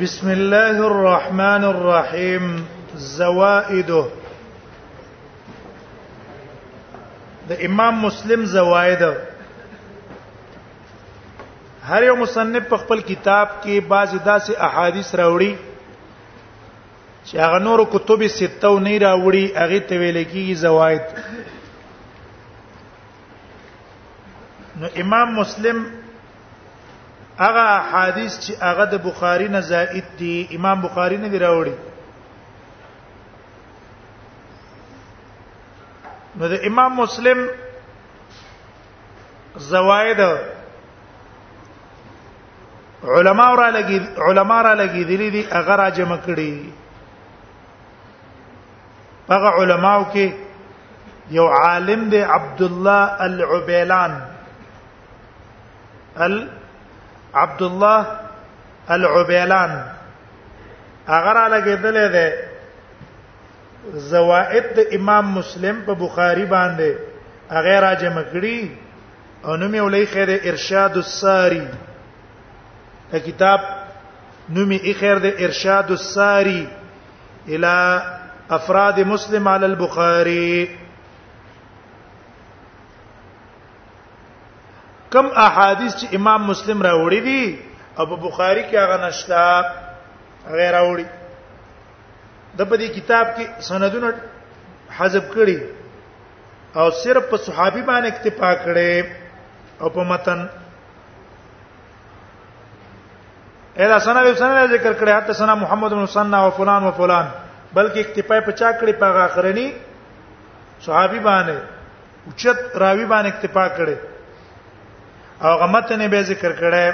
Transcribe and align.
بسم 0.00 0.28
الله 0.30 0.86
الرحمن 0.86 1.64
الرحيم 1.66 2.48
زوائده 2.94 4.08
د 7.50 7.58
امام 7.68 8.02
مسلم 8.04 8.44
زوائد 8.54 9.02
هر 11.90 12.02
یو 12.08 12.16
مصنف 12.22 12.68
په 12.72 12.76
خپل 12.84 12.98
کتاب 13.10 13.46
کې 13.62 13.74
بعض 13.94 14.10
داسې 14.26 14.52
احادیث 14.68 15.08
راوړي 15.22 15.52
چې 17.24 17.36
هغه 17.44 17.58
نور 17.68 17.78
کتب 17.98 18.20
سته 18.38 18.74
نه 18.88 18.94
راوړي 19.06 19.44
هغه 19.62 19.80
ته 19.88 20.04
ویل 20.04 20.20
کېږي 20.24 20.54
زوائد 20.64 21.04
نو 24.82 24.86
امام 25.06 25.28
مسلم 25.40 25.78
هغه 27.38 27.68
حدیث 27.92 28.34
چې 28.44 28.52
هغه 28.62 28.84
د 28.92 29.02
بخاری 29.08 29.48
نه 29.48 29.60
زائد 29.70 30.04
دي 30.20 30.46
امام 30.58 30.80
بخاری 30.86 31.16
نه 31.16 31.28
دی 31.34 31.38
راوړي 31.38 31.74
نو 36.38 36.48
د 36.54 36.66
امام 36.72 36.96
مسلم 37.02 37.38
زوائد 39.68 40.20
علما 43.16 43.44
را 43.54 43.70
لګي 43.70 44.00
علما 44.18 44.62
را 44.62 44.74
لګي 44.74 45.04
دي 45.04 45.30
دي 45.30 45.42
هغه 45.52 45.76
را 45.82 45.88
جمع 46.00 46.18
کړي 46.26 46.52
هغه 49.30 49.50
علماو 49.62 50.06
کې 50.12 50.32
یو 51.36 51.46
عالم 51.60 52.08
دی 52.10 52.20
عبد 52.22 52.62
الله 52.62 53.22
العبيلان 53.24 54.20
ال 56.26 56.36
عبد 57.36 57.62
الله 57.62 58.20
العبيلان 58.90 59.72
اگر 61.06 61.38
لګیدل 61.52 61.98
دی 62.12 62.26
زوائد 64.10 64.64
د 64.76 64.80
امام 64.98 65.28
مسلم 65.34 65.82
په 65.88 65.94
بخاری 66.04 66.44
باندې 66.44 66.94
هغه 67.50 67.80
راجم 67.86 68.16
کړی 68.32 68.70
او 69.44 69.56
نوم 69.56 69.74
یې 69.74 69.78
ولای 69.88 70.06
خیر 70.14 70.32
ارشاد 70.52 70.96
الساری 71.02 71.62
دا 73.12 73.18
کتاب 73.26 73.60
نوم 74.48 74.72
یې 74.78 74.92
خیر 75.00 75.18
د 75.26 75.34
ارشاد 75.48 75.90
الساری 75.98 76.60
الى 77.48 78.02
افراد 78.60 78.98
مسلم 79.12 79.48
على 79.48 79.66
البخاري 79.72 80.76
کم 85.16 85.26
احادیث 85.44 85.92
چې 86.00 86.06
امام 86.20 86.40
مسلم 86.50 86.78
راوړي 86.86 87.18
دي 87.28 87.42
او 87.98 88.04
په 88.08 88.16
بخاری 88.24 88.62
کې 88.68 88.76
هغه 88.84 88.96
نشتا 89.06 89.42
غیر 90.56 90.72
راوړي 90.78 91.06
د 92.58 92.60
په 92.70 92.76
دې 92.76 92.88
کتاب 92.96 93.26
کې 93.36 93.44
سندونه 93.68 94.08
حذف 94.98 95.24
کړي 95.34 95.58
او 96.80 96.86
صرف 97.02 97.22
په 97.30 97.36
صحابي 97.44 97.82
باندې 97.86 98.08
اکتفا 98.12 98.50
کړي 98.64 98.94
او 99.80 99.88
په 99.94 100.02
متن 100.10 100.40
اېدا 103.76 103.98
سنا 104.08 104.20
یو 104.26 104.34
سنا 104.40 104.66
ذکر 104.72 104.92
کړي 105.00 105.10
حتی 105.12 105.32
سنا 105.38 105.54
محمد 105.62 105.90
بن 105.98 106.06
سنا 106.16 106.38
او 106.46 106.50
فلان 106.58 106.80
او 106.90 106.94
فلان 106.98 107.26
بلکې 107.76 107.98
اکتفا 108.02 108.36
په 108.50 108.54
چا 108.62 108.68
کړي 108.82 108.92
په 109.04 109.22
آخرني 109.22 109.68
صحابي 110.88 111.20
باندې 111.28 111.56
اوچت 112.26 112.58
راوي 112.84 113.06
باندې 113.14 113.26
اکتفا 113.34 113.64
کړي 113.80 113.96
او 115.40 115.56
غمتن 115.60 116.08
به 116.08 116.22
ذکر 116.22 116.52
کړي 116.60 116.88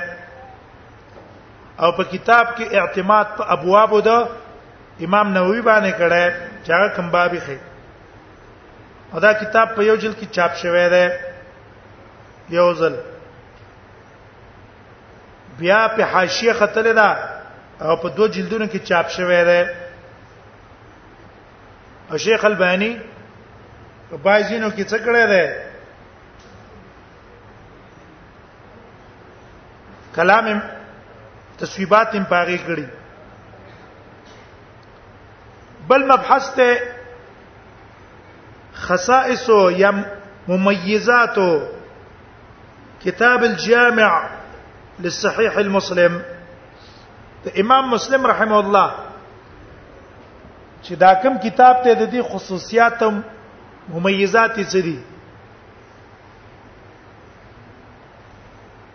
او 1.84 1.92
په 1.96 2.04
کتاب 2.04 2.46
کې 2.56 2.64
اعتماد 2.80 3.26
په 3.38 3.42
ابوابو 3.56 4.00
ده 4.00 4.16
امام 5.04 5.28
نووي 5.34 5.60
باندې 5.60 5.92
کړي 5.98 6.26
چې 6.64 6.70
هغه 6.76 6.88
کوم 6.96 7.10
بابي 7.10 7.40
خي 7.46 7.56
او 9.12 9.20
دا 9.20 9.32
کتاب 9.32 9.68
په 9.74 9.82
یو 9.84 9.96
جلد 9.96 10.16
کې 10.18 10.26
چاپ 10.36 10.52
شوی 10.56 10.88
دی 10.94 11.06
یو 12.56 12.74
ځل 12.74 12.94
بیا 15.58 15.80
په 15.96 16.02
حاشیه 16.12 16.52
ختل 16.52 16.92
ده 16.94 17.08
او 17.80 17.96
په 17.96 18.08
دوه 18.16 18.28
جلدونو 18.28 18.66
کې 18.66 18.78
چاپ 18.88 19.08
شوی 19.10 19.44
دی 19.50 19.62
او 22.10 22.16
شیخ 22.24 22.44
البانی 22.44 22.92
په 24.10 24.16
بایزینو 24.16 24.70
کې 24.70 24.82
څه 24.84 24.98
کړی 25.06 25.26
دی 25.32 25.46
کلام 30.16 30.58
تصویبات 31.60 32.14
هم 32.16 32.24
پاغي 32.24 32.56
کړی 32.66 32.86
بل 35.88 36.04
مبحث 36.12 36.50
ته 36.56 36.74
خصائص 38.86 39.48
یا 39.76 39.90
مميزات 40.48 41.36
كتاب 43.04 43.42
الجامع 43.44 44.10
للصحيح 45.00 45.58
المسلم 45.58 46.22
امام 47.60 47.88
مسلم 47.90 48.26
رحمه 48.32 48.58
الله 48.58 48.90
چې 50.82 50.92
دا 51.04 51.14
کوم 51.22 51.38
کتاب 51.48 51.82
ته 51.84 51.94
د 51.94 52.12
دې 52.12 52.22
خصوصیات 52.32 53.02
مميزات 53.88 54.58
یې 54.58 54.64
څه 54.64 54.80
دي 54.88 54.98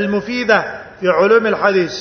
المفيده 0.00 0.60
في 1.00 1.08
علوم 1.14 1.46
الحديث 1.54 1.98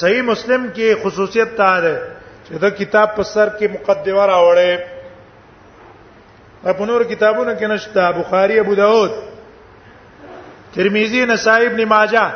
صحیح 0.00 0.22
مسلم 0.32 0.66
کې 0.74 1.04
خصوصیت 1.04 1.54
تا 1.60 1.68
ده 1.86 1.94
چې 2.48 2.64
دا 2.66 2.70
کتاب 2.82 3.14
په 3.20 3.30
سر 3.34 3.54
کې 3.60 3.78
مقدمه 3.78 4.26
راوړې 4.34 4.91
په 6.64 6.84
نور 6.86 7.02
کتابونو 7.10 7.52
کې 7.58 7.66
نشته 7.68 8.10
بخاری 8.18 8.58
ابو 8.58 8.74
داود 8.74 9.10
ترمذی 10.74 11.24
نسائی 11.26 11.66
ابن 11.66 11.82
ماجه 11.84 12.26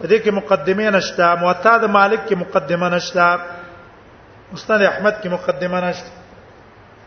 په 0.00 0.08
دې 0.08 0.18
کې 0.22 0.30
مقدمه 0.38 0.90
نشته 0.98 1.34
موطا 1.42 1.76
د 1.84 1.92
مالک 1.98 2.20
کې 2.26 2.34
مقدمه 2.36 2.88
نشته 2.94 4.52
مستند 4.52 4.82
احمد 4.86 5.14
کې 5.22 5.28
مقدمه 5.30 5.80
نشته 5.80 6.10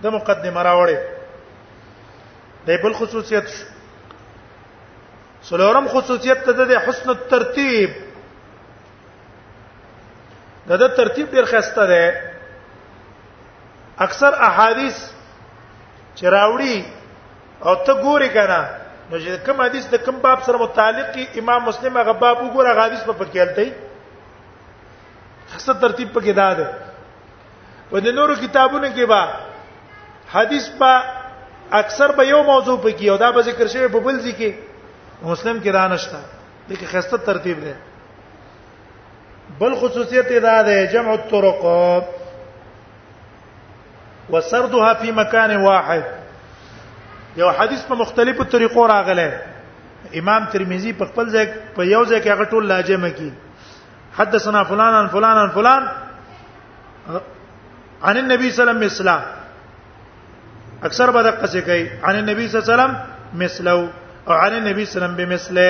د 0.03 0.15
مقدمه 0.15 0.63
راوړې 0.63 0.97
د 2.67 2.79
بل 2.83 2.93
خصوصیت 2.99 3.47
سلورم 5.51 5.87
خصوصیت 5.95 6.43
ته 6.45 6.51
د 6.69 6.83
حسن 6.85 7.09
الترتیب 7.15 7.89
د 10.67 10.87
ترتیب 11.01 11.31
ډیر 11.37 11.45
خسته 11.55 11.87
ده 11.87 12.21
اکثر 14.05 14.33
احادیث 14.45 14.97
چې 16.15 16.25
راوړي 16.29 16.75
او 17.67 17.73
ته 17.85 17.93
ګوري 18.03 18.29
کنه 18.35 18.59
نو 19.11 19.15
چې 19.19 19.45
کوم 19.45 19.57
حدیث 19.65 19.85
د 19.93 20.05
کوم 20.05 20.15
باب 20.25 20.37
سره 20.45 20.57
متعلق 20.65 21.07
کی 21.15 21.23
امام 21.41 21.61
مسلم 21.69 21.97
هغه 22.01 22.13
باب 22.23 22.37
وګوره 22.41 22.69
هغه 22.71 22.83
حدیث 22.87 23.03
په 23.09 23.13
پکې 23.21 23.39
الته 23.45 23.65
خاصه 25.53 25.73
ترتیب 25.85 26.09
پکې 26.15 26.33
دا 26.41 26.49
ده 26.53 26.67
په 27.89 27.97
د 28.05 28.15
نورو 28.17 28.35
کتابونو 28.43 28.87
کې 28.95 29.05
با 29.13 29.21
حدیث 30.35 30.69
با 30.81 30.93
اکثر 31.81 32.11
به 32.17 32.23
یو 32.33 32.43
موضوع 32.51 32.77
پکې 32.85 33.07
او 33.09 33.17
دا 33.23 33.31
به 33.31 33.41
ذکر 33.49 33.67
شوی 33.73 33.87
په 33.95 33.99
بل 34.05 34.19
ځکه 34.19 34.53
مسلم 35.31 35.57
کې 35.63 35.69
رانشتا 35.79 36.21
دغه 36.69 36.85
خاصه 36.95 37.17
ترتیب 37.31 37.59
ده 37.63 37.75
بل 39.61 39.75
خصوصیت 39.79 40.29
دا 40.45 40.57
ده 40.67 40.85
جمع 40.93 41.11
الطرق 41.11 41.61
وسردها 44.29 44.93
فی 45.01 45.11
مکان 45.15 45.51
واحد 45.63 46.03
یو 47.39 47.49
حدیث 47.57 47.81
په 47.87 47.95
مختلفو 48.01 48.43
طریقو 48.55 48.83
راغله 48.87 49.29
امام 50.21 50.41
ترمذی 50.51 50.91
په 50.99 51.05
خپل 51.11 51.25
ځای 51.33 51.45
په 51.77 51.81
یو 51.91 52.03
ځای 52.09 52.19
کې 52.21 52.27
هغه 52.35 52.45
ټول 52.55 52.63
لاجمه 52.73 53.09
کی 53.19 53.31
حدثنا 54.17 54.61
فلان 54.71 54.93
عن 54.99 55.07
فلان 55.15 55.35
عن 55.43 55.49
فلان 55.57 55.83
عن 58.03 58.17
النبي 58.17 58.51
صلی 58.51 58.61
الله 58.69 58.75
علیه 58.77 58.85
وسلم 58.91 59.21
اکثر 60.89 61.07
به 61.17 61.21
دقه 61.29 61.45
څه 61.53 61.59
کوي 61.65 61.89
عن 62.03 62.15
النبي 62.15 62.47
صلی 62.47 62.55
الله 62.61 62.67
علیه 62.73 62.83
وسلم 62.83 62.93
مثلو 63.43 63.81
او 64.27 64.33
عن 64.33 64.53
النبي 64.61 64.83
صلی 64.85 64.91
الله 64.91 64.91
علیه 64.91 64.91
وسلم 64.91 65.15
بمثله 65.21 65.69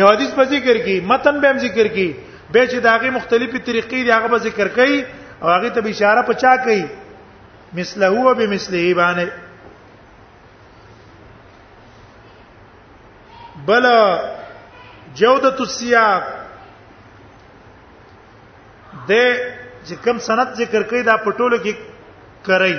یو 0.00 0.06
حدیث 0.08 0.30
په 0.40 0.44
ذکر 0.56 0.76
کی 0.88 0.96
متن 1.12 1.34
به 1.44 1.50
ذکر 1.66 1.86
کی 1.98 2.10
به 2.52 2.68
چې 2.68 2.74
داغه 2.88 3.08
مختلفې 3.10 3.58
طریقې 3.70 3.98
دی 4.08 4.10
هغه 4.10 4.28
به 4.34 4.38
ذکر 4.48 4.68
کوي 4.80 5.00
او 5.42 5.48
هغه 5.48 5.68
ته 5.70 5.88
اشاره 5.90 6.22
پچا 6.30 6.56
کوي 6.64 6.88
مثله 7.80 8.06
هو 8.08 8.34
بمثله 8.34 8.94
باندې 9.00 9.28
بل 13.70 13.84
جوده 15.20 15.56
السیاق 15.66 16.22
د 19.08 19.12
چې 19.84 19.92
کوم 20.04 20.16
سند 20.28 20.48
ذکر 20.62 20.82
کړي 20.82 21.02
دا 21.10 21.16
پټولو 21.24 21.58
کې 21.66 21.72
کوي 22.50 22.78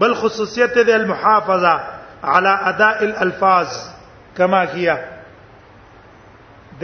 بل 0.00 0.12
خصوصیت 0.22 0.70
د 0.78 0.90
المحافظه 1.00 1.74
على 2.22 2.48
اداء 2.72 2.98
الالفاظ 3.08 3.68
کما 4.36 4.62
کیا 4.76 4.96
د 6.80 6.82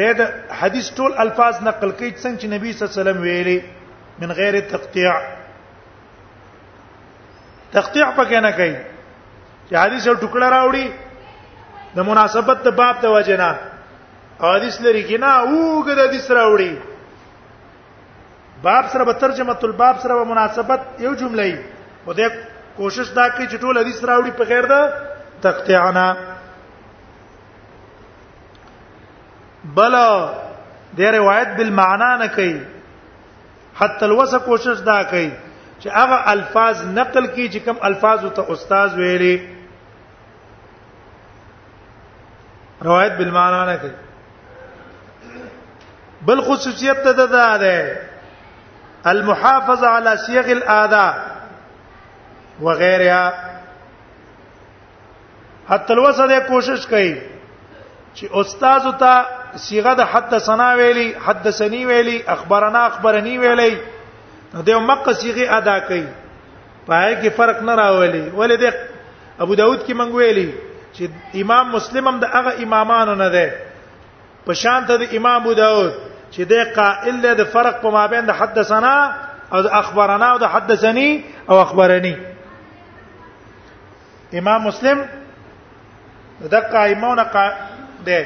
حدیث 0.61 0.87
ټول 1.01 1.13
الفاظ 1.25 1.55
نقل 1.63 1.91
کوي 1.91 2.13
څنګه 2.13 2.41
چې 2.45 2.47
نبی 2.47 2.47
صلی 2.47 2.47
الله 2.55 2.65
علیه 2.65 2.99
وسلم 3.01 3.23
ویلي 3.23 3.59
من 4.19 4.33
غیر 4.33 4.61
تقطيع 4.71 5.13
تقطيع 7.73 8.11
پکې 8.17 8.41
نه 8.43 8.51
کوي 8.57 8.75
چې 9.71 9.75
حدیث 9.83 10.07
یو 10.07 10.15
ټوکړه 10.15 10.49
راوړي 10.57 10.93
د 11.95 11.99
مناسبت 12.09 12.63
د 12.67 12.75
باب 12.81 13.01
د 13.03 13.07
وجنا 13.15 13.51
حدیث 14.43 14.81
لري 14.87 15.03
کنا 15.09 15.31
اوګه 15.39 15.95
د 15.99 16.07
حدیث 16.09 16.29
راوړي 16.31 16.79
باب 18.67 18.85
سره 18.93 19.13
ترجمه 19.25 19.57
الباب 19.69 19.99
سره 20.03 20.25
مناسبت 20.35 20.81
یو 21.07 21.15
جمله 21.23 21.43
ای 21.49 21.55
و 22.07 22.13
دې 22.13 22.31
کوشش 22.77 23.09
دا 23.19 23.27
کوي 23.29 23.49
چې 23.49 23.57
ټول 23.67 23.79
حدیث 23.79 24.05
راوړي 24.05 24.31
په 24.31 24.45
غیر 24.53 24.67
د 24.67 24.91
تقطيعنا 25.49 26.07
بل 29.81 29.93
د 30.99 31.13
روایت 31.17 31.49
بالمعنا 31.59 32.09
نه 32.23 32.27
کوي 32.37 32.57
حتی 33.81 34.05
الوسه 34.07 34.39
کوشش 34.45 34.79
دا 34.87 34.97
کوي 35.05 35.33
چې 35.81 35.87
هغه 35.97 36.17
الفاظ 36.33 36.81
نقل 36.99 37.25
کی 37.27 37.47
چې 37.49 37.57
کوم 37.65 37.77
الفاظ 37.89 38.23
ته 38.39 38.43
استاد 38.57 38.89
ویلي 38.99 39.35
روایت 42.89 43.13
بالمعنا 43.23 43.61
نه 43.73 43.77
کوي 43.85 43.91
بل 46.29 46.39
خصوصیت 46.51 46.99
ته 47.05 47.11
ده 47.13 47.27
ده 47.27 48.01
المحافظه 49.13 49.87
على 49.87 50.13
صيغ 50.27 50.49
الاذى 50.57 51.11
وغيرها 52.63 53.27
حتی 55.69 55.91
الوسه 55.93 56.39
کوشش 56.49 56.81
کوي 56.87 57.13
چې 58.15 58.25
استاد 58.43 58.85
ته 58.99 59.15
صيغه 59.57 59.93
د 59.95 60.03
حدثنا 60.13 60.69
ویلي 60.75 61.09
حدثني 61.27 61.87
ویلي 61.87 62.17
اخبرنا 62.29 62.87
اخبرني 62.87 63.39
ویلي 63.39 63.73
دا 64.55 64.79
مقه 64.79 65.13
صيغه 65.13 65.47
ادا 65.59 65.79
کوي 65.79 66.07
پای 66.89 67.15
کې 67.23 67.29
فرق 67.37 67.63
نه 67.63 67.75
راولي 67.75 68.23
ولې 68.39 68.61
د 68.65 68.75
ابو 69.45 69.55
داود 69.61 69.79
کې 69.87 69.95
منګ 70.01 70.13
ویلي 70.15 70.49
چې 70.97 71.09
امام 71.43 71.73
مسلم 71.77 72.09
هم 72.09 72.17
د 72.25 72.37
هغه 72.37 72.63
امامانو 72.63 73.15
نه 73.15 73.29
ده 73.29 73.55
په 74.47 74.53
شان 74.63 74.87
ته 74.91 74.97
د 75.03 75.17
امام 75.17 75.41
ابو 75.43 75.53
داود 75.63 75.93
چې 76.31 76.41
د 76.41 76.53
قائل 76.79 77.23
له 77.23 77.33
د 77.41 77.51
فرق 77.57 77.81
په 77.83 77.91
مابین 77.99 78.27
د 78.31 78.39
حدثنا 78.43 78.95
او 79.53 79.61
د 79.67 79.69
اخبرنا 79.81 80.27
او 80.37 80.39
د 80.45 80.47
حدثني 80.55 81.11
او 81.51 81.61
اخبرني 81.65 82.15
امام 84.39 84.65
مسلم 84.71 85.03
دقه 86.55 86.81
ایمونه 86.85 87.25
ده 88.07 88.23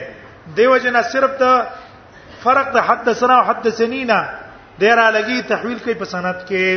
دیو 0.57 0.77
جنا 0.83 1.03
صرف 1.13 1.31
د 1.41 1.43
فرق 2.43 2.67
د 2.75 2.77
حد 2.89 3.07
سنا 3.21 3.37
او 3.41 3.45
حد 3.49 3.67
سنینا 3.79 4.19
ډیر 4.83 4.99
الګي 5.05 5.39
تحویل 5.49 5.79
کوي 5.85 5.95
په 6.03 6.07
سند 6.13 6.39
کې 6.49 6.69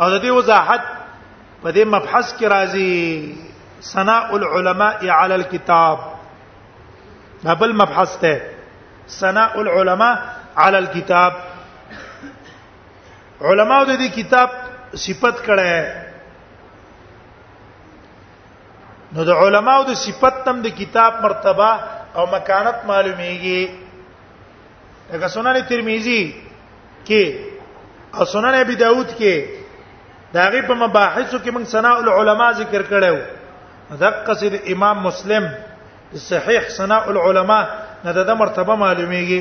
او 0.00 0.06
د 0.12 0.14
دې 0.20 0.30
وضاحت 0.38 0.82
په 1.62 1.68
دې 1.70 1.84
مبحث 1.94 2.26
کې 2.38 2.46
راځي 2.54 2.94
ثناء 3.90 4.26
العلماء 4.38 4.98
على 5.08 5.34
الكتاب 5.40 5.96
دا 7.44 7.52
بل 7.62 7.70
مبحث 7.82 8.10
ده 8.26 8.36
ثناء 9.18 9.52
العلماء 9.60 10.14
على 10.56 10.78
الكتاب 10.78 11.32
علماء 13.50 13.80
د 13.84 13.90
دې 13.90 14.10
کتاب 14.20 14.48
صفت 15.06 15.36
کړه 15.48 15.70
نو 19.14 19.20
د 19.30 19.32
علماو 19.42 19.80
د 19.90 19.92
صفت 20.04 20.34
تم 20.44 20.56
د 20.66 20.68
کتاب 20.78 21.12
مرتبه 21.26 21.70
او 22.18 22.22
مکانت 22.36 22.78
معلومیږي 22.90 23.62
دغه 25.10 25.28
سنن 25.34 25.56
ترمذی 25.68 26.22
کې 27.08 27.22
او 28.16 28.22
سنن 28.32 28.54
ابي 28.60 28.74
داود 28.84 29.08
کې 29.18 29.34
داغه 30.38 30.60
په 30.70 30.74
مباحثو 30.84 31.36
کې 31.38 31.50
موږ 31.56 31.64
ثناء 31.74 31.96
العلماء 32.00 32.50
ذکر 32.62 32.82
کړو 32.92 33.16
دقه 34.02 34.32
سید 34.40 34.54
امام 34.76 34.96
مسلم 35.08 35.44
صحیح 36.24 36.62
ثناء 36.78 37.04
العلماء 37.14 37.64
نه 38.04 38.10
د 38.18 38.20
مرتبه 38.42 38.74
معلومیږي 38.82 39.40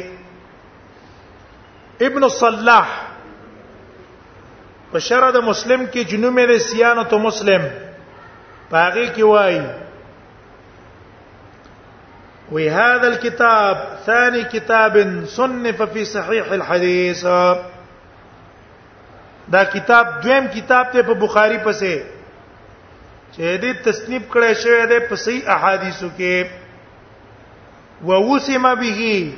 ابن 2.10 2.22
الصلاح 2.30 2.88
په 4.94 5.00
شرع 5.10 5.30
د 5.38 5.40
مسلم 5.50 5.82
کې 5.86 6.02
جنومه 6.14 6.44
د 6.54 6.56
سیانه 6.68 7.04
تو 7.14 7.18
مسلم 7.28 7.62
پاغي 8.70 9.06
کې 9.16 9.24
وایي 9.30 9.62
وی 12.52 12.70
هذا 12.70 13.08
الكتاب 13.08 13.78
ثاني 14.06 14.44
كتاب 14.44 14.98
صنف 15.36 15.82
في 15.82 16.06
صحيح 16.06 16.52
الحديث 16.58 17.24
دا 19.48 19.64
کتاب 19.64 20.14
دویم 20.22 20.48
کتاب 20.54 20.86
ته 20.94 21.02
په 21.08 21.14
بخاری 21.22 21.58
پسې 21.64 22.00
چې 23.32 23.58
دې 23.58 23.74
تصنیف 23.88 24.30
کړی 24.30 24.54
شوی 24.62 24.86
دی 24.92 25.00
په 25.10 25.16
صحیح 25.24 25.50
احادیثو 25.56 26.08
کې 26.18 26.46
ووسم 28.06 28.70
به 28.76 29.34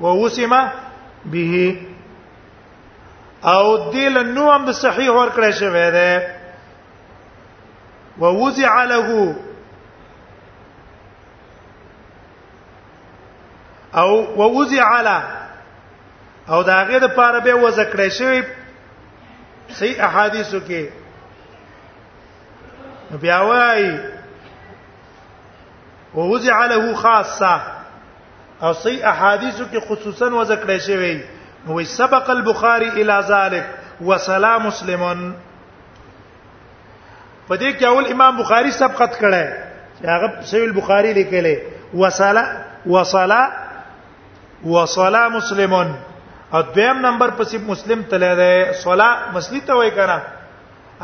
ووسم 0.00 0.54
به 1.24 1.76
او 3.44 3.90
دل 3.94 4.24
نو 4.34 4.50
هم 4.56 4.72
صحیح 4.82 5.10
ور 5.10 5.30
کړی 5.36 5.50
شوی 5.62 5.90
دی 5.98 6.37
ووزع 8.20 8.84
له 8.84 9.34
او 13.94 14.12
ووزع 14.42 15.00
له 15.00 15.22
او 16.48 16.62
دا 16.62 16.82
غیر 16.82 17.02
لپاره 17.04 17.38
به 17.38 17.54
وزه 17.54 17.84
کړی 17.92 18.08
شوی 18.12 18.42
صحیح 19.72 20.02
احادیثو 20.04 20.60
کې 20.60 20.84
بیا 23.20 23.40
وایي 23.40 24.00
ووزع 26.14 26.66
له 26.66 26.94
خاصه 26.94 27.60
او 28.62 28.72
صحیح 28.72 29.04
احادیثو 29.08 29.64
کې 29.72 29.78
خصوصا 29.88 30.26
وزه 30.26 30.56
کړی 30.56 30.78
شوی 30.80 31.24
وي 31.66 31.84
سبق 31.84 32.30
البخاري 32.30 32.88
الى 32.88 33.24
ذلك 33.28 33.68
وسلام 34.00 34.66
مسلمون 34.66 35.34
په 37.48 37.54
دې 37.58 37.68
کې 37.78 37.84
اول 37.92 38.04
امام 38.14 38.32
بخاری 38.40 38.70
سبقت 38.80 39.12
کړه 39.20 39.42
چې 39.98 40.06
هغه 40.14 40.26
صحیح 40.50 40.64
البخاری 40.68 41.10
لیکلې 41.18 41.56
وصلا 42.00 42.44
وصلا 42.96 43.40
وصلا 44.74 45.22
مسلمون 45.36 45.88
او 46.52 46.60
دویم 46.74 46.98
نمبر 47.06 47.28
پسې 47.38 47.56
مسلم 47.70 48.00
تللی 48.10 48.32
دی 48.40 48.56
صلا 48.82 49.10
مسلی 49.36 49.60
ته 49.70 49.74
وای 49.78 49.90
کنه 50.00 50.18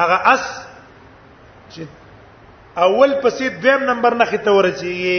هغه 0.03 0.17
اس 0.35 0.45
چې 1.71 1.81
اول 2.89 3.11
پسې 3.25 3.45
دویم 3.65 3.83
نمبر 3.93 4.13
نه 4.21 4.25
خته 4.35 4.51
ورچیږي 4.59 5.19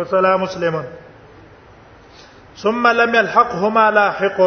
وصلا 0.00 0.30
مسلمون 0.44 0.84
ثم 2.58 2.86
لم 2.86 3.14
يلحقهما 3.14 3.90
لاحق 3.98 4.40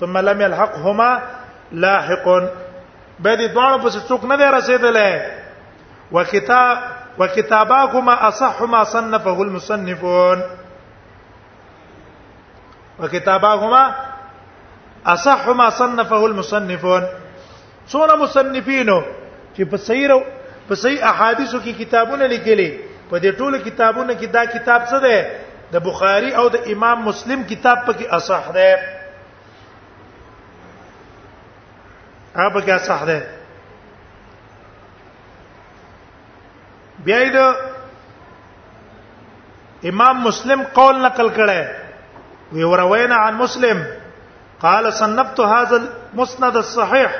ثم 0.00 0.18
لم 0.18 0.40
يلحقهما 0.40 1.20
لاحق 1.84 2.28
به 3.22 3.36
دې 3.38 3.48
دواړو 3.54 3.78
په 3.82 3.90
څوک 4.08 4.22
نه 4.30 4.36
دی 4.36 4.46
رسیدلې 4.58 5.10
وکتاب 6.12 6.76
وکتاباکما 7.20 8.12
اصح 8.28 8.62
ما 8.72 8.84
صنفه 8.94 9.38
المصنفون 9.46 10.38
وکتاباهما 13.00 13.82
اصح 15.14 15.48
ما 15.60 15.70
صنفه 15.80 16.20
المصنفون 16.30 17.02
څونه 17.90 18.14
مصنفینو 18.22 19.00
چې 19.56 19.62
په 19.72 19.76
صحیح 19.76 20.24
په 20.68 20.74
صحیح 20.82 21.06
احادیثو 21.12 21.58
کې 21.64 21.70
کتابونه 21.78 22.26
لیکلي 22.36 22.70
په 23.10 23.20
دې 23.20 23.32
ټولو 23.38 23.56
کتابونو 23.68 24.12
کې 24.20 24.26
دا 24.38 24.44
کتاب 24.54 24.82
څه 24.90 24.96
دی 25.02 25.22
د 25.72 25.76
بخاری 25.90 26.30
او 26.40 26.48
د 26.54 26.70
امام 26.74 27.04
مسلم 27.08 27.42
کتاب 27.48 27.78
پکې 27.86 28.04
اصح 28.18 28.52
دی 28.54 28.72
هغه 32.36 32.48
په 32.54 32.60
کې 32.60 32.78
صح 32.78 33.04
ده 33.04 33.18
بیا 36.98 37.52
امام 39.88 40.16
مسلم 40.22 40.62
قول 40.74 41.00
نقل 41.04 41.28
کړي 41.30 41.66
وی 42.52 42.64
وروینا 42.64 43.16
عن 43.26 43.34
مسلم 43.36 43.82
قال 44.60 44.92
صنفت 44.92 45.40
هذا 45.40 45.76
المسند 45.76 46.56
الصحيح 46.56 47.14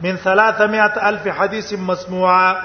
من 0.00 0.16
300 0.24 0.98
الف 1.08 1.28
حديث 1.28 1.72
مسموع 1.72 2.56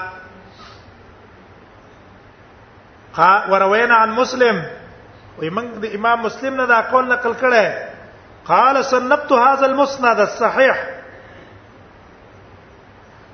وروينا 3.48 3.94
عن 3.94 4.10
مسلم 4.10 4.64
وی 5.38 5.48
امام 5.94 6.22
مسلم 6.22 6.54
نه 6.56 6.64
دا 6.66 6.80
قول 6.80 7.08
نقل 7.08 7.34
قال 8.46 8.84
صنفت 8.84 9.32
هذا 9.32 9.66
المسند 9.66 10.20
الصحيح 10.20 10.93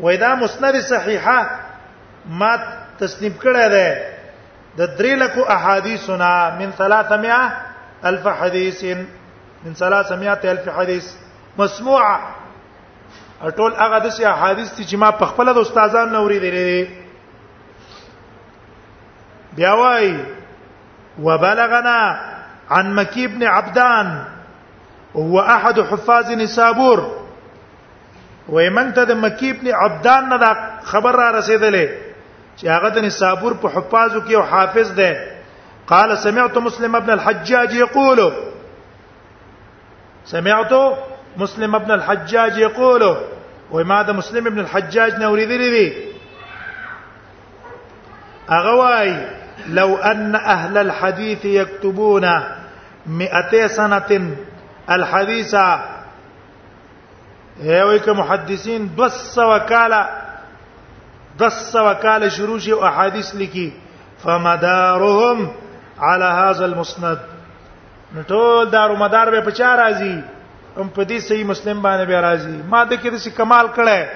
وای 0.01 0.17
دا 0.17 0.35
مسند 0.37 0.81
صحیحه 0.81 1.47
ما 2.27 2.57
تسلیم 3.01 3.35
کړه 3.43 3.69
ده 3.69 4.13
د 4.77 4.97
درې 4.99 5.15
لکو 5.23 5.43
احادیثنا 5.51 6.51
من 6.59 6.73
300 6.79 8.05
الف 8.05 8.27
حدیث 8.27 8.83
من 9.65 9.75
300 9.75 9.87
الف 10.45 10.69
حدیث 10.69 11.13
مسموعه 11.59 12.19
ټول 13.57 13.73
هغه 13.79 13.99
د 14.05 14.09
سي 14.09 14.25
احادیث 14.25 14.73
چې 14.89 14.95
ما 14.97 15.11
په 15.11 15.27
خپل 15.27 15.53
د 15.55 15.59
استادانو 15.59 16.13
نوري 16.13 16.39
دی 16.41 16.85
بیا 19.57 19.75
وای 19.75 20.17
وبلغنا 21.23 22.19
عن 22.71 22.95
مكي 22.95 23.27
بن 23.27 23.43
عبدان 23.43 24.25
وهو 25.15 25.39
احد 25.41 25.79
حفاظ 25.81 26.31
نسابور 26.31 27.20
من 28.53 28.91
ته 28.95 29.05
د 29.05 29.13
مکی 29.25 29.51
ابن 29.51 29.69
عبدان 29.81 30.29
نه 30.29 30.37
دا 30.45 30.53
خبر 30.93 31.13
را 31.23 31.31
رسیدلې 31.39 31.89
چې 32.57 32.67
هغه 32.67 32.89
د 32.95 32.99
نصابور 33.05 33.55
په 33.65 33.69
حفاظو 33.75 34.21
کې 34.21 34.35
او 34.37 34.43
حافظ 34.43 34.91
ده 34.91 35.31
قال 35.93 36.17
سمعت 36.23 36.59
مسلم 36.59 36.95
ابن 36.97 37.11
الحجاج 37.13 37.75
يقول 37.77 38.21
سمعت 40.33 40.73
مسلم 41.37 41.75
ابن 41.75 41.91
الحجاج 41.95 42.59
يقول 42.59 43.05
وما 43.71 44.03
ده 44.03 44.13
مسلم 44.13 44.47
ابن 44.53 44.59
الحجاج 44.65 45.15
نه 45.19 45.25
اوریدلې 45.31 45.71
دي 45.75 45.93
هغه 48.49 49.27
لو 49.79 49.97
ان 49.97 50.35
اهل 50.35 50.79
الحديث 50.79 51.45
يكتبون 51.45 52.29
200 53.07 53.67
سنه 53.67 54.37
الحديث 54.99 55.55
هوی 57.65 58.01
که 58.01 58.13
محدثین 58.13 58.87
200 58.87 59.35
کاله 59.69 60.07
200 61.39 61.73
کاله 62.03 62.29
شروع 62.29 62.59
شي 62.59 62.71
او 62.73 62.85
احادیث 62.85 63.35
لیکي 63.35 63.73
فمدارهم 64.23 65.51
على 66.03 66.25
هذا 66.25 66.65
المسند 66.65 67.19
ټول 68.29 68.69
دارو 68.73 68.97
مدار 68.97 69.31
به 69.31 69.41
په 69.41 69.53
چا 69.53 69.77
راځي 69.77 70.17
هم 70.79 70.89
په 70.97 71.05
دې 71.05 71.21
صحیح 71.21 71.45
مسلم 71.47 71.83
باندې 71.83 72.07
به 72.09 72.21
راځي 72.23 72.67
ما 72.71 72.85
د 72.85 72.93
کې 73.03 73.21
څه 73.23 73.31
کمال 73.31 73.67
کړه 73.77 74.07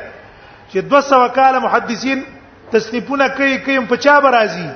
چې 0.72 0.76
200 0.78 1.28
کاله 1.34 1.58
محدثین 1.58 2.24
تصنیفونه 2.72 3.28
کوي 3.28 3.58
کوي 3.58 3.86
په 3.86 3.96
چا 3.96 4.20
به 4.20 4.30
راځي 4.30 4.68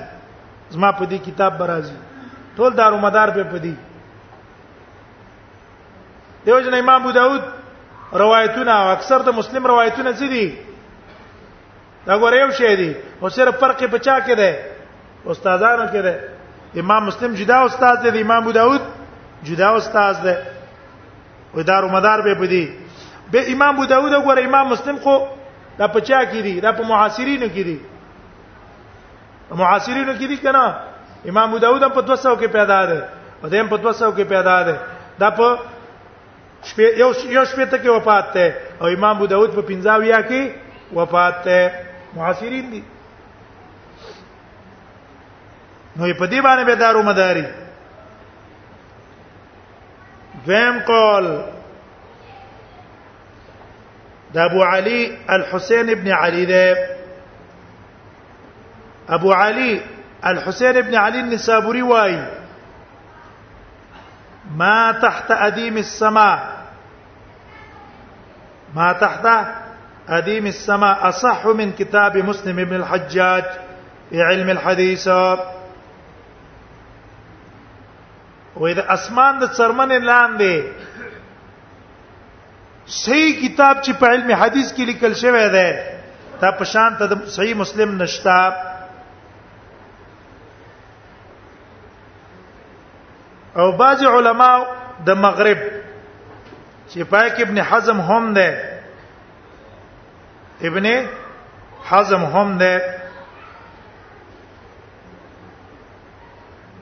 زما 0.71 0.93
په 0.93 1.05
دې 1.07 1.27
کتاب 1.31 1.59
به 1.59 1.67
راځي 1.67 1.99
ټول 2.57 2.75
دارو 2.75 2.99
مدار 2.99 3.31
به 3.31 3.45
په 3.45 3.59
دې 3.59 3.75
دیوژن 6.45 6.75
امام 6.75 7.03
ابو 7.03 7.13
داود 7.13 7.43
روایتونه 8.13 8.71
او 8.73 8.87
اکثر 8.89 9.19
د 9.23 9.29
مسلم 9.37 9.65
روایتونه 9.67 10.13
څه 10.13 10.29
دي 10.29 10.55
دا 12.07 12.19
ګوره 12.25 12.37
یو 12.41 12.51
شی 12.59 12.75
دی 12.81 12.91
او 13.21 13.29
صرف 13.37 13.59
فرق 13.61 13.81
په 13.91 13.99
چا 13.99 14.19
کې 14.27 14.35
دی 14.41 14.53
استادانو 15.27 15.87
کې 15.93 16.01
دی 16.07 16.81
امام 16.81 17.05
مسلم 17.07 17.35
جدا 17.41 17.59
استاد 17.69 17.97
دی 18.07 18.21
امام 18.21 18.43
ابو 18.43 18.53
داود 18.61 18.81
جدا 19.45 19.69
استاد 19.81 20.17
دی 20.23 20.35
او 21.53 21.63
دارو 21.63 21.89
مدار 21.89 22.21
به 22.23 22.35
پدی 22.35 22.65
به 23.31 23.53
امام 23.53 23.69
ابو 23.75 23.85
داود 23.87 24.13
ګوره 24.13 24.39
امام 24.45 24.67
مسلم 24.73 24.97
خو 25.05 25.19
دا 25.79 25.87
په 25.89 26.01
چا 26.01 26.21
کې 26.25 26.37
دی 26.43 26.61
دا 26.61 26.73
په 26.73 26.83
معاصرینو 26.85 27.47
کې 27.55 27.63
دی 27.69 27.79
معاصرینو 29.51 30.13
کې 30.15 30.27
دي 30.29 30.37
کنه 30.37 30.65
امام 31.29 31.49
ابو 31.49 31.59
داود 31.59 31.83
هم 31.83 31.89
په 31.93 32.01
200 32.01 32.29
کې 32.29 32.47
پیدا 32.57 32.87
ده 32.87 33.05
او 33.43 33.49
دیم 33.49 33.69
په 33.69 33.77
200 33.77 34.05
کې 34.05 34.23
پیدا 34.35 34.63
ده 34.67 34.77
دا 35.21 35.31
په 35.31 35.59
شپې 36.65 36.87
یو 37.01 37.13
یو 37.37 37.45
شپې 37.45 37.65
ته 37.71 37.79
کې 37.79 37.89
وفات 37.91 38.27
ده 38.35 38.55
او 38.81 38.87
امام 38.87 39.17
ابو 39.17 39.27
داود 39.27 39.55
په 39.55 39.63
50 39.63 40.23
کې 40.29 40.55
وفات 40.95 41.35
ده 41.45 41.73
معاصرین 42.17 42.71
دي 42.73 42.83
نو 45.97 46.13
په 46.15 46.27
دې 46.27 46.41
باندې 46.47 46.65
به 46.65 46.75
دارو 46.75 47.03
مداري 47.03 47.45
دویم 50.47 50.79
قول 50.87 51.27
د 54.33 54.37
ابو 54.39 54.63
علي 54.65 55.19
الحسين 55.29 55.91
ابن 55.91 56.09
علي 56.15 56.45
ده 56.47 56.89
ابو 59.09 59.33
علي 59.33 59.81
الحسين 60.25 60.77
ابن 60.77 60.95
علي 60.95 61.21
النسابوري 61.21 61.83
وایي 61.83 62.19
ما 64.57 64.93
تحت 65.03 65.31
اديم 65.31 65.77
السماء 65.79 66.57
ما 68.75 68.93
تحت 68.93 69.27
اديم 70.09 70.47
السماء 70.47 71.09
اصح 71.09 71.47
من 71.47 71.73
كتاب 71.73 72.17
مسلم 72.17 72.57
بن 72.57 72.77
الحجاج 72.77 73.45
في 74.11 74.23
علم 74.23 74.51
الحديث 74.51 75.09
وإذا 78.57 78.95
اسمان 78.95 79.39
د 79.39 79.45
لان 79.93 80.37
دي 80.39 80.63
صحیح 82.87 83.49
کتاب 83.49 83.83
چې 83.85 83.93
په 83.93 84.07
علم 84.09 84.33
حدیث 84.43 84.73
کې 84.73 84.83
لیکل 84.85 85.15
شوی 85.15 85.49
دی 85.49 85.73
دا 86.41 86.51
په 86.53 86.65
شان 86.65 86.97
ته 86.99 87.27
صحیح 87.31 87.55
مسلم 87.55 88.03
نشتاب 88.03 88.53
او 93.61 93.67
بعض 93.77 94.03
علما 94.15 94.51
د 95.07 95.09
مغرب 95.25 95.59
چې 96.91 96.99
پاک 97.13 97.35
ابن 97.45 97.57
حزم 97.69 97.99
هم 98.09 98.25
ده 98.39 98.49
ابن 100.69 100.87
حزم 101.89 102.23
هم 102.35 102.51
ده 102.59 102.75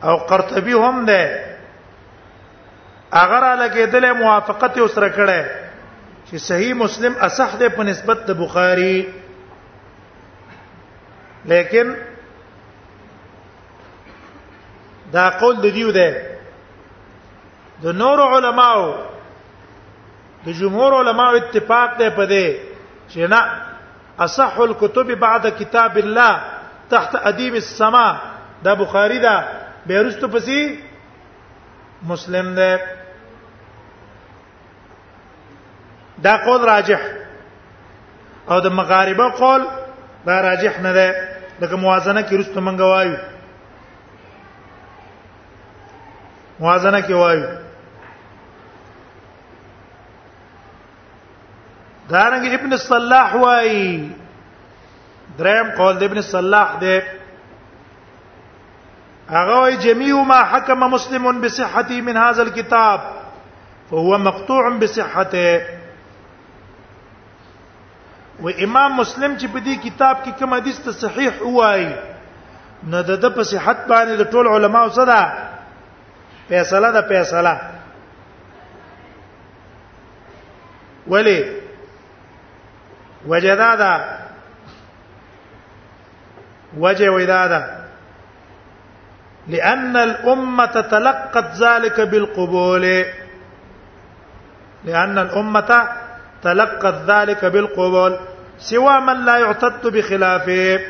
او 0.03 0.15
قرطبي 0.31 0.73
هم 0.87 0.99
ده 1.07 1.23
اگر 3.23 3.45
لګیدل 3.63 4.05
موافقت 4.23 4.73
وسره 4.79 5.09
کړه 5.17 5.41
چې 6.31 6.37
صحیح 6.51 6.75
مسلم 6.85 7.13
اصح 7.31 7.51
ده 7.59 7.67
په 7.69 7.83
نسبت 7.93 8.19
د 8.27 8.31
بخاري 8.45 8.97
لیکن 11.51 11.87
دا 15.13 15.25
قول 15.43 15.57
د 15.61 15.67
دیو 15.75 15.91
ده 16.03 16.11
د 17.83 17.87
نور 18.03 18.19
علماو 18.33 18.85
د 20.45 20.49
جمهور 20.61 20.93
علماو 21.01 21.35
اتفاق 21.41 21.91
ده 21.99 22.09
په 22.19 22.25
دې 22.33 22.47
چې 23.13 23.21
نه 23.33 23.41
اصح 24.25 24.55
الكتب 24.61 25.09
بعد 25.27 25.45
كتاب 25.59 25.99
الله 26.05 26.33
تحت 26.91 27.13
اديب 27.31 27.55
السما 27.61 28.09
دا 28.65 28.75
بخاری 28.83 29.19
دا 29.27 29.37
بیرستو 29.87 30.29
پسې 30.29 30.59
مسلم 32.13 32.55
ده 32.55 32.81
دا 36.23 36.37
قول 36.47 36.65
راجح 36.69 37.01
او 38.51 38.61
د 38.61 38.67
مغاربه 38.79 39.29
قول 39.31 39.63
دا 40.27 40.41
راجح 40.49 40.81
نه 40.81 40.93
ده 40.93 41.29
دغه 41.61 41.77
موازنه 41.77 42.23
کې 42.29 42.33
رستم 42.41 42.65
منګ 42.69 42.81
وایو 42.81 43.17
موازنه 46.61 47.01
کې 47.03 47.11
وایو 47.13 47.66
دارنګ 52.11 52.45
ابن 52.55 52.77
صلاح 52.77 53.35
وای 53.37 54.09
دریم 55.39 55.71
قول 55.77 55.99
د 56.01 56.03
ابن 56.05 56.21
صلاح 56.23 56.77
دی 56.81 57.03
هغه 59.31 59.57
وای 59.61 59.77
جميع 59.85 60.23
ما 60.33 60.41
حكم 60.53 60.81
مسلم 60.93 61.41
بصحته 61.41 62.01
من 62.09 62.17
هذا 62.17 62.43
الكتاب 62.43 63.01
فهو 63.91 64.19
مقطوع 64.29 64.65
بصحته 64.85 65.53
و 68.45 68.47
امام 68.69 68.91
مسلم 69.01 69.31
چې 69.39 69.47
په 69.47 69.59
دې 69.59 69.77
کتاب 69.87 70.15
کې 70.25 70.39
کوم 70.39 70.53
حدیث 70.55 70.77
ته 70.87 70.91
صحیح 71.03 71.35
وای 71.59 71.83
نو 72.95 73.01
د 73.11 73.13
د 73.27 73.29
په 73.37 73.43
صحت 73.53 73.79
باندې 73.93 74.15
د 74.23 74.25
ټول 74.33 74.47
علماو 74.55 74.89
سره 75.03 75.21
فیصله 76.49 76.89
ده 76.97 77.03
فیصله 77.13 77.55
ولی 81.15 81.39
وجدا 83.25 83.75
دا 83.75 84.19
وجه 86.79 87.09
ودا 87.11 87.47
دا 87.47 87.87
لأن 89.49 89.97
الأمة 89.97 90.81
تلقت 90.91 91.55
ذلك 91.57 92.01
بالقبول 92.01 92.83
لأن 94.85 95.19
الأمة 95.19 95.89
تلقت 96.43 96.95
ذلك 97.07 97.45
بالقبول 97.45 98.17
سوى 98.59 99.01
من 99.01 99.25
لا 99.25 99.37
يعتد 99.39 99.87
بخلافه 99.87 100.81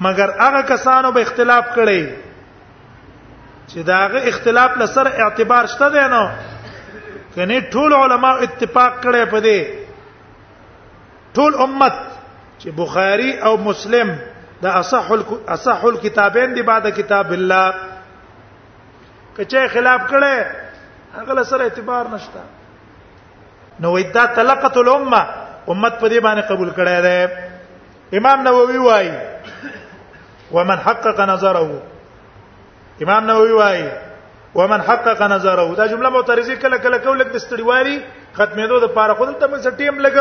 مگر 0.00 0.28
هغه 0.40 0.60
کسانو 0.60 1.10
به 1.12 1.20
اختلاف 1.22 1.68
کړي 1.74 2.12
چې 3.68 3.78
داغه 3.90 4.28
اختلاف 4.30 4.72
سره 4.94 5.08
اعتبار 5.26 5.66
شته 5.74 5.88
دی 5.94 6.08
نو 6.08 6.24
کنه 7.36 7.58
ټول 7.72 7.92
علما 8.02 8.30
اتفاق 8.46 8.92
کړي 9.02 9.24
په 9.32 9.40
دې 9.46 11.34
ټول 11.38 11.52
امت 11.66 11.96
چې 12.60 12.68
بخاری 12.80 13.32
او 13.48 13.54
مسلم 13.68 14.12
دا 14.62 14.70
اصح 14.82 15.08
اصح 15.56 15.84
الكتابین 15.90 16.54
دی 16.58 16.62
بعد 16.70 16.88
کتاب 16.98 17.32
الله 17.38 17.64
کچه 19.38 19.66
خلاف 19.74 20.00
کړي 20.12 21.18
هغه 21.18 21.42
سره 21.50 21.62
اعتبار 21.68 22.08
نشته 22.08 22.40
نو 23.84 23.92
ودا 23.96 24.24
تلقت 24.40 24.76
الامه 24.84 25.22
امت 25.68 26.00
په 26.00 26.08
دې 26.08 26.22
باندې 26.22 26.50
قبول 26.50 26.70
کړي 26.80 27.00
ده 27.00 27.32
امام 28.22 28.42
نووي 28.48 28.78
وایي 28.78 29.20
ومن 30.56 30.78
حقق 30.90 31.20
نظره 31.20 31.82
امام 33.04 33.24
نووي 33.30 33.52
وایي 33.60 33.86
ومن 34.56 34.80
حقق 34.88 35.22
نظره 35.22 35.74
دا 35.74 35.86
جمله 35.86 36.08
معترضه 36.16 36.56
کله 36.56 36.76
کله 36.84 36.98
کولک 36.98 37.28
د 37.32 37.38
ستړیوالي 37.44 37.96
ختمېدو 38.36 38.76
د 38.84 38.92
پاره 38.98 39.14
خپل 39.16 39.32
ته 39.40 39.46
مزه 39.54 39.70
ټیم 39.80 39.98
لګ 40.00 40.16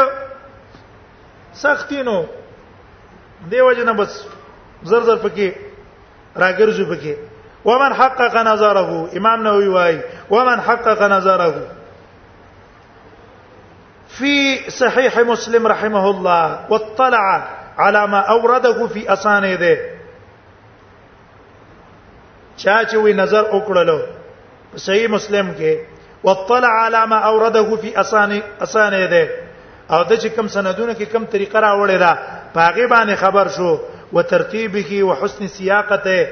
سختینو 1.62 2.16
دیو 3.52 3.72
جن 3.78 3.92
بس 4.00 4.18
زر 4.90 5.04
زر 5.10 5.16
پکې 5.24 5.52
راګرځو 6.44 6.86
پکې 6.94 7.14
ومن 7.70 7.94
حقق 8.02 8.36
نظره 8.36 9.10
امام 9.22 9.42
نووي 9.46 9.68
وايي 9.78 10.02
ومن 10.34 10.62
حقق 10.68 11.02
نظره 11.02 11.68
في 14.18 14.36
صحيح 14.80 15.20
مسلم 15.32 15.68
رحمه 15.76 16.04
الله 16.10 16.60
واطلع 16.74 17.24
على 17.78 18.08
ما 18.16 18.20
اورده 18.36 18.88
في 18.98 19.08
اسانيده 19.18 19.74
چا 22.58 22.84
چې 22.84 22.96
وی 22.96 23.14
نظر 23.24 23.44
وکړلو 23.56 24.00
صحیح 24.84 25.08
مسلم 25.08 25.52
کې 25.58 25.76
وطلع 26.24 27.04
ما 27.12 27.18
اورده 27.32 27.78
فی 27.82 27.92
اسان 28.04 28.32
اسان 28.68 28.94
ده 29.14 29.24
او 29.92 30.04
د 30.04 30.18
چې 30.18 30.28
کم 30.36 30.48
سندونه 30.56 30.94
کې 30.94 31.06
کم 31.14 31.26
طریقه 31.36 31.60
راوړې 31.68 31.98
ده 32.04 32.52
پاغه 32.58 32.88
باندې 32.88 33.16
خبر 33.24 33.48
شو 33.58 33.72
وترتیبه 34.14 35.04
وحسن 35.12 35.48
سیاقته 35.48 36.28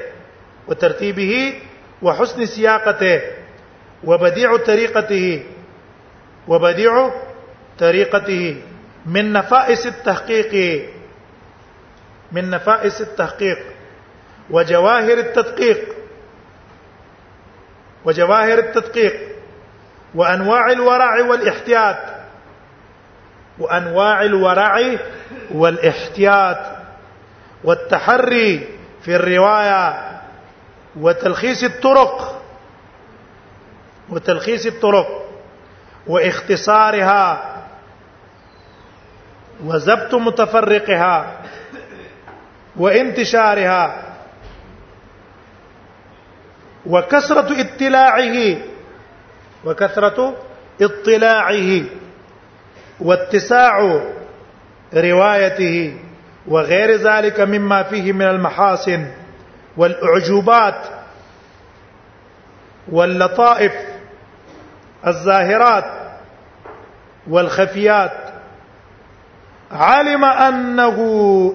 وترتیبه 0.68 1.52
وحسن 2.08 2.46
سياقته 2.46 3.22
وبديع 4.12 4.56
طريقته 4.56 5.42
وبديع 6.54 6.94
طريقته 7.84 8.60
من 9.16 9.32
نفائس 9.32 9.86
التحقيق 9.86 10.54
من 12.32 12.50
نفائس 12.50 13.00
التحقيق 13.06 13.58
وجواهر 14.56 15.18
التدقيق 15.18 15.93
وجواهر 18.04 18.58
التدقيق 18.58 19.14
وانواع 20.14 20.70
الورع 20.70 21.22
والاحتياط 21.24 21.96
وانواع 23.58 24.22
الورع 24.22 24.96
والاحتياط 25.54 26.56
والتحري 27.64 28.68
في 29.02 29.16
الروايه 29.16 30.10
وتلخيص 30.98 31.62
الطرق 31.64 32.42
وتلخيص 34.08 34.66
الطرق 34.66 35.28
واختصارها 36.06 37.50
وزبط 39.64 40.14
متفرقها 40.14 41.36
وانتشارها 42.76 44.03
وكثرة 46.86 47.60
اطلاعه 47.60 48.56
وكثرة 49.64 50.36
اطلاعه 50.82 51.82
واتساع 53.00 54.00
روايته 54.94 55.96
وغير 56.48 56.96
ذلك 56.96 57.40
مما 57.40 57.82
فيه 57.82 58.12
من 58.12 58.22
المحاسن 58.22 59.06
والأعجوبات 59.76 60.86
واللطائف 62.92 63.72
الزاهرات 65.06 65.84
والخفيات 67.30 68.12
علم 69.72 70.24
أنه 70.24 70.96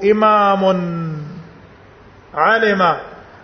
إمام 0.04 0.64
علم 2.34 2.98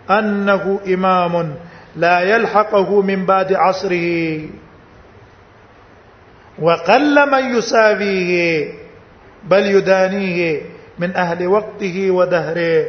أنه 0.10 0.80
إمام 0.88 1.56
لا 1.96 2.20
يلحقه 2.20 3.02
من 3.02 3.26
بعد 3.26 3.54
عصره 3.54 4.42
وقل 6.60 7.32
من 7.32 7.56
يساويه 7.58 8.74
بل 9.44 9.66
يدانيه 9.66 10.62
من 11.00 11.16
اهل 11.16 11.48
وقته 11.48 12.12
ودهره 12.12 12.86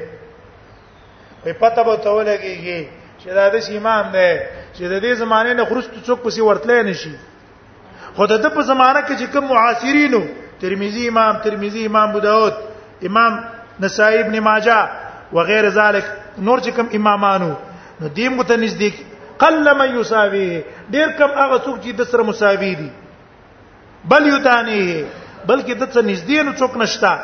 په 1.44 1.52
پته 1.60 1.82
به 1.82 1.96
ته 1.96 2.10
ولګيږي 2.10 2.82
چې 3.22 3.26
دا 3.28 3.48
د 3.48 3.56
امام 3.76 4.12
دی 4.12 4.32
چې 4.74 4.82
د 4.92 4.94
دې 5.02 5.12
زمانه 5.22 5.52
نه 5.52 5.64
خرڅ 5.64 5.84
څوک 6.06 6.18
پسې 6.26 6.40
ورتلې 6.40 6.82
نشي 6.86 7.14
خو 8.16 8.26
د 8.26 8.48
په 8.54 8.60
زمانه 8.62 9.00
کې 9.06 9.14
چې 9.20 9.26
کوم 9.32 9.44
معاصرینو 9.52 10.22
ترمذی 10.60 11.08
امام 11.08 11.34
ترمذی 11.44 11.86
امام 11.86 12.08
ابو 12.10 12.18
داود 12.18 12.54
امام 13.06 13.32
نسائی 13.80 14.18
ابن 14.18 14.40
ماجه 14.40 14.90
وغیر 15.32 15.68
ذلک 15.70 16.04
نور 16.38 16.58
چې 16.60 16.68
کوم 16.74 16.86
امامانو 16.94 17.54
نو 18.00 18.08
دې 18.08 18.28
متنزدیک 18.38 19.02
قل 19.42 19.66
من 19.78 19.98
يساوي 20.00 20.46
ډیر 20.94 21.08
کم 21.18 21.30
هغه 21.40 21.58
څوک 21.64 21.76
چې 21.84 21.92
د 22.00 22.10
سره 22.10 22.22
مساوی 22.30 22.72
دي 22.80 22.88
بل 24.12 24.26
یتانی 24.32 24.82
بلکې 25.48 25.72
د 25.72 25.82
څه 25.92 26.00
نږدې 26.02 26.42
نو 26.42 26.52
څوک 26.58 26.76
نشتا 26.82 27.14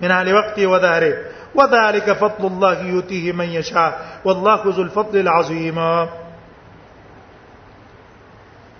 من 0.00 0.10
علي 0.18 0.32
وقتي 0.36 0.66
وداره 0.66 1.14
وذلك 1.58 2.12
فضل 2.22 2.46
الله 2.48 2.86
يؤتيه 2.94 3.32
من 3.42 3.48
يشاء 3.58 3.90
والله 4.28 4.62
ذو 4.78 4.82
الفضل 4.88 5.20
العظيم 5.24 5.82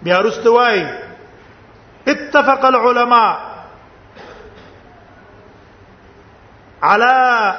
بیا 0.09 0.19
رستوای 0.27 0.83
اتفق 2.13 2.65
العلماء 2.65 3.48
على 6.83 7.05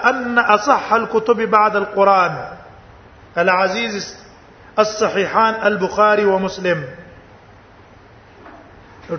أن 0.05 0.39
أصح 0.39 0.93
الكتب 0.93 1.35
بعد 1.41 1.75
القرآن 1.75 2.47
العزيز 3.37 4.17
الصحيحان 4.79 5.67
البخاري 5.67 6.25
ومسلم 6.25 6.83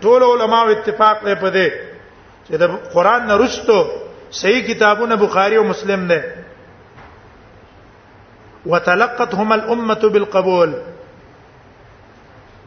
ټول 0.02 0.22
علماء 0.22 0.70
اتفاق 0.72 1.24
په 1.34 1.50
دې 1.50 1.72
چې 2.48 2.56
د 2.56 2.62
قرآن 2.94 3.26
نه 3.26 3.36
رښتو 3.36 3.84
صحیح 4.32 4.66
کتابونه 4.66 5.14
بخاری 5.14 5.56
او 5.56 5.64
مسلم 5.64 6.22
وتلقتهم 8.66 9.52
الامه 9.52 9.94
بالقبول 10.02 10.74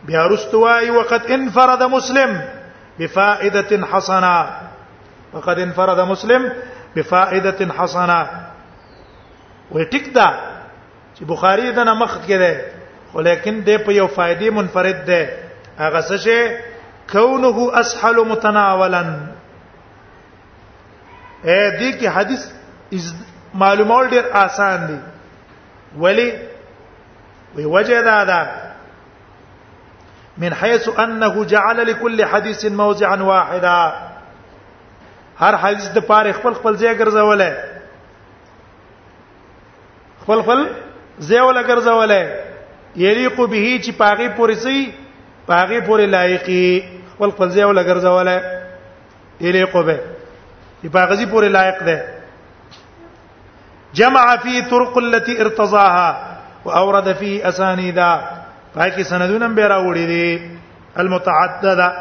بها 0.06 0.28
رستواي 0.28 0.89
وقد 0.89 1.26
انفرد 1.32 1.84
مسلم 1.84 2.41
بفائده 3.00 3.86
حسنه 3.86 4.48
وقد 5.34 5.60
انفرد 5.60 6.00
مسلم 6.00 6.52
بفائده 6.95 7.67
حسنه 7.73 8.29
وې 9.73 9.79
ټیک 9.91 10.13
دا 10.15 10.27
چې 11.15 11.25
بخاری 11.34 11.71
دا 11.71 11.84
نه 11.84 11.93
مخ 12.01 12.17
کې 12.25 12.34
ده 12.34 12.65
ولیکن 13.17 13.60
د 13.67 13.86
په 13.86 13.91
یو 13.97 14.08
فائدې 14.08 14.51
منفرد 14.58 15.06
ده 15.06 15.39
هغه 15.79 16.01
څه 16.01 16.25
چې 16.25 16.53
كونه 17.12 17.79
اسهل 17.79 18.15
متناولا 18.32 19.03
اے 21.43 21.58
إيه، 21.62 21.79
دې 21.91 22.03
کې 22.03 22.06
حدیث 22.06 22.45
معلومات 23.63 24.10
ډیر 24.10 24.25
آسان 24.43 24.86
دي 24.88 24.97
ولی 26.03 26.29
وی 27.56 27.65
وجد 27.65 28.03
دا 28.27 28.41
من 30.38 30.53
حيث 30.62 30.88
انه 30.99 31.43
جعل 31.45 31.86
لكل 31.88 32.25
حديث 32.34 32.65
موضعا 32.65 33.15
واحدا 33.23 33.82
هر 35.41 35.54
حدیث 35.62 35.88
د 35.93 36.00
پاره 36.08 36.32
خپل 36.39 36.54
خپل 36.60 36.76
ځای 36.82 36.96
ګرځولې 37.02 37.52
خپل 40.24 40.41
خپل 40.41 40.60
ځای 41.30 41.39
ولا 41.41 41.63
ګرځولې 41.69 42.22
یریق 43.04 43.36
به 43.39 43.63
چې 43.84 43.91
پاغي 44.02 44.28
پوری 44.36 44.56
سي 44.65 44.80
پاغي 45.48 45.80
پوری 45.89 46.06
لایقي 46.15 46.67
خپل 47.13 47.32
خپل 47.38 47.50
ځای 47.50 47.63
ولا 47.63 47.84
ګرځولې 47.84 48.38
یریق 49.48 49.74
به 49.82 49.98
چې 50.82 50.88
پاغي 50.98 51.26
پوری 51.34 51.50
لایق 51.58 51.84
ده 51.84 52.08
جمع 54.02 54.26
فی 54.46 54.62
طرق 54.69 54.98
التي 55.06 55.39
ارتضاها 55.39 56.28
واورد 56.65 57.13
فی 57.19 57.34
اسانیدا 57.54 58.13
پاکي 58.76 59.04
سندونه 59.04 59.48
به 59.60 59.67
راوړي 59.67 60.06
دي 60.12 60.41
المتعدده 61.04 61.91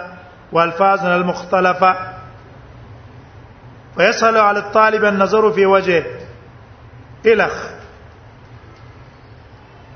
والفاظ 0.52 1.04
المختلفه 1.10 2.11
ويسهل 3.96 4.36
على 4.38 4.58
الطالب 4.58 5.04
النظر 5.04 5.52
في 5.52 5.66
وجهه 5.66 6.04
إلخ 7.26 7.54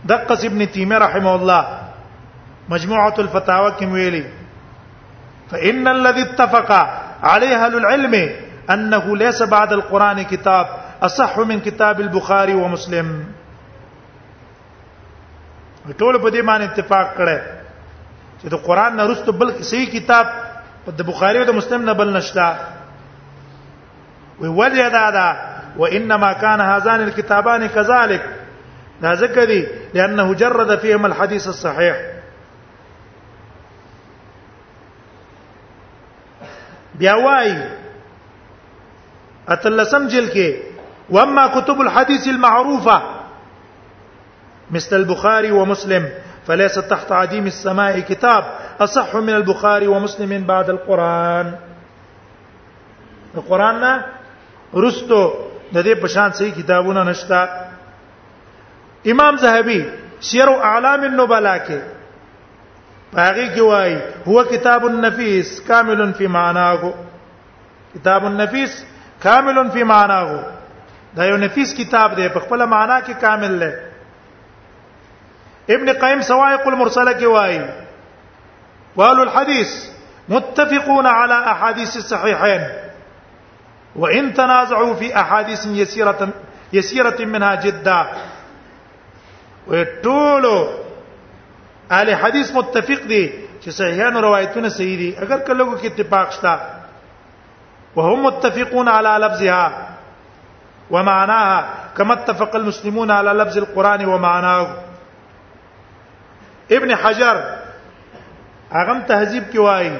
دقس 0.04 0.44
ابن 0.44 0.70
تيمية 0.70 0.98
رحمه 0.98 1.34
الله 1.34 1.80
مجموعة 2.68 3.14
الفتاوى 3.18 3.72
كم 3.72 3.92
ويلي 3.92 4.26
فإن 5.50 5.88
الذي 5.88 6.22
اتفق 6.22 6.72
عليها 7.22 7.66
العلم 7.68 8.14
أنه 8.70 9.16
ليس 9.16 9.42
بعد 9.42 9.72
القرآن 9.72 10.22
كتاب 10.22 10.66
أصح 11.02 11.38
من 11.38 11.60
كتاب 11.60 12.00
البخاري 12.00 12.54
ومسلم 12.54 13.24
ټول 15.86 16.18
په 16.18 16.30
دې 16.30 16.42
باندې 16.42 16.62
اتفاق 16.62 17.10
کړه 17.14 17.38
چې 18.42 18.46
د 18.54 18.58
قران 18.62 18.96
نه 18.96 19.14
رسټ 19.14 19.30
بل 19.30 19.52
کسي 19.58 19.86
کتاب 19.86 20.26
د 21.00 21.02
بخاري 21.10 21.38
او 21.38 21.44
د 21.44 21.50
مسلم 21.58 21.82
نه 21.88 21.92
بل 21.92 22.12
نشته 22.16 22.46
وجه 24.40 24.88
دا 24.88 25.10
دا 25.10 25.36
وانما 25.78 26.32
كان 26.32 26.60
هذان 26.60 27.00
الكتابان 27.00 27.66
كذلك 27.66 28.34
دا 29.02 29.12
ذکر 29.12 29.66
لانه 29.94 30.34
جرد 30.34 30.78
فيهما 30.78 31.06
الحديث 31.06 31.48
الصحيح 31.48 31.96
بیا 36.94 37.14
وای 37.14 37.58
اتلسم 39.48 40.08
جل 40.08 40.28
کې 40.32 40.54
واما 41.10 41.46
كتب 41.46 41.80
الحديث 41.80 42.28
المعروفه 42.28 43.02
مثل 44.70 44.96
البخاري 44.96 45.50
ومسلم 45.50 46.08
فليس 46.46 46.74
تحت 46.74 47.12
عديم 47.12 47.46
السماء 47.46 48.00
كتاب 48.00 48.44
اصح 48.80 49.16
من 49.16 49.30
البخاري 49.30 49.86
ومسلم 49.86 50.44
بعد 50.44 50.70
القران 50.70 51.54
القران 53.36 53.80
نه 53.80 54.15
رستو 54.74 55.34
د 55.74 55.76
دې 55.86 55.94
په 56.00 56.06
شان 56.08 56.32
صحیح 56.38 56.54
کتابونه 56.62 57.02
نشتا 57.04 57.48
امام 59.12 59.36
زهبي 59.42 59.80
سیر 60.28 60.48
اعلام 60.48 61.00
النبلاء 61.02 61.58
کې 61.66 61.78
پاغي 63.12 63.46
کې 63.54 63.60
وایي 63.70 63.98
هو 64.28 64.36
کتاب 64.50 64.80
النفیس 64.84 65.46
کامل 65.66 66.12
فی 66.18 66.26
معناه 66.36 66.82
کتاب 67.94 68.20
النفیس 68.26 68.72
کامل 69.22 69.56
فی 69.72 69.82
معناه 69.82 70.30
دا 71.16 71.24
یو 71.26 71.36
نفیس 71.36 71.74
کتاب 71.74 72.14
دی 72.16 72.28
په 72.28 72.40
خپل 72.46 72.64
معنا 72.66 73.00
کې 73.00 73.20
کامل 73.20 73.58
دی 73.60 73.70
ابن 75.74 75.88
قیم 76.00 76.20
سوائق 76.22 76.66
المرسله 76.66 77.12
کې 77.12 77.24
وایي 77.36 77.64
وال 78.96 79.20
الحديث 79.20 79.84
متفقون 80.34 81.06
على 81.06 81.34
احاديث 81.54 81.96
الصحيحين 81.96 82.62
وان 83.98 84.34
تنازعوا 84.34 84.94
في 84.94 85.20
احاديث 85.20 85.66
يسيره 85.66 86.28
يسيره 86.72 87.24
منها 87.24 87.54
جدا 87.54 88.06
ټول 90.02 90.66
اهل 91.92 92.14
حديث 92.16 92.52
متفق 92.56 93.00
دي 93.02 93.32
چې 93.66 93.70
صحیحانو 93.70 94.20
روایتونه 94.20 94.68
صحیح 94.68 94.96
دي 94.98 95.10
اگر 95.24 95.38
کلهغو 95.46 95.76
کې 95.78 95.84
اتفاق 95.86 96.32
شته 96.32 96.60
وهم 97.96 98.22
متفقون 98.26 98.88
على 98.88 99.26
لفظها 99.26 99.88
ومعناها 100.90 101.68
كما 101.96 102.12
اتفق 102.14 102.54
المسلمون 102.56 103.10
على 103.10 103.30
لفظ 103.30 103.58
القران 103.58 104.04
ومعناه 104.04 104.70
ابن 106.72 106.94
حجر 106.96 107.42
اغم 108.72 109.02
تهذيب 109.08 109.42
کې 109.52 109.90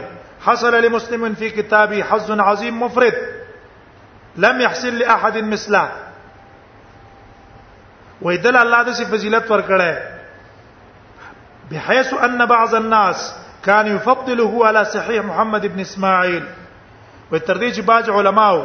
حصل 0.47 0.83
لمسلم 0.85 1.35
في 1.35 1.51
كتابه 1.51 2.03
حظ 2.03 2.31
عظيم 2.51 2.83
مفرد 2.83 3.36
لم 4.37 4.61
يحصل 4.61 4.89
لاحد 4.99 5.37
مثله 5.37 5.91
ویدل 8.23 8.57
الله 8.57 8.83
د 8.83 8.91
فضیلت 9.13 9.45
ورکړه 9.51 9.95
بحيث 11.71 12.15
ان 12.29 12.47
بعض 12.47 12.75
الناس 12.75 13.35
كان 13.65 13.87
يفضله 13.97 14.67
على 14.67 14.85
صحيح 14.85 15.25
محمد 15.25 15.67
بن 15.67 15.81
اسماعيل 15.81 16.45
وتر 17.33 17.59
دې 17.59 17.79
چې 17.79 17.81
باج 17.91 18.11
علماو 18.11 18.63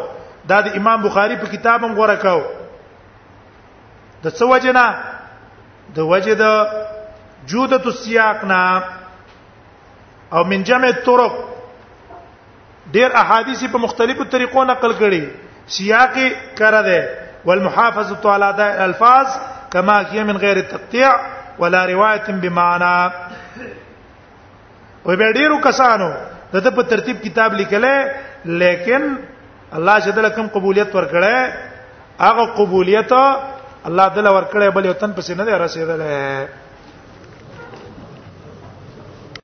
دا 0.47 0.62
د 0.65 0.67
امام 0.79 1.01
بخاری 1.03 1.36
په 1.43 1.47
کتابم 1.53 1.95
غوړه 1.99 2.15
کاو 2.25 2.41
د 4.23 4.25
څه 4.27 4.41
وجنه 4.53 4.86
د 5.99 6.01
وجه 6.13 6.34
د 6.41 6.43
جودت 7.53 7.88
السياق 7.93 8.38
نه 8.51 8.63
او 10.34 10.41
من 10.51 10.60
جمع 10.63 10.88
الطرق 10.88 11.34
ډیر 12.97 13.10
احادیث 13.21 13.62
په 13.71 13.77
مختلفو 13.86 14.23
طریقو 14.36 14.62
نقل 14.69 14.91
کړي 14.99 15.23
سیاق 15.75 16.17
کر 16.60 16.75
دے 16.88 16.99
والمحافظه 17.47 18.23
على 18.34 18.49
الالفاظ 18.51 19.27
كما 19.73 19.95
هي 20.12 20.23
من 20.23 20.38
غير 20.38 20.60
تقطيع 20.71 21.10
ولا 21.60 21.81
روایت 21.93 22.27
بمعنى 22.29 23.12
وی 25.05 25.15
به 25.15 25.27
ډیرو 25.38 25.57
کسانو 25.67 26.10
د 26.53 26.67
په 26.79 26.84
ترتیب 26.95 27.17
کتاب 27.25 27.49
لیکلې 27.60 27.95
لیکن 28.63 29.03
الله 29.77 29.95
چې 30.03 30.10
دلکم 30.19 30.45
قبولیت 30.55 30.91
ورکړې 30.95 31.36
هغه 32.25 32.45
قبولیت 32.60 33.12
الله 33.88 34.07
دل 34.15 34.27
ورکړې 34.27 34.67
بل 34.77 34.86
یو 34.89 34.93
تن 35.05 35.12
پسې 35.17 35.31
نه 35.38 35.43
دی 35.49 35.53
رسیدلې 35.65 36.67